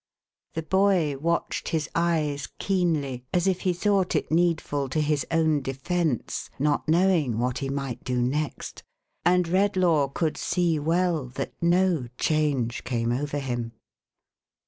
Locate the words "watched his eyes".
1.19-2.47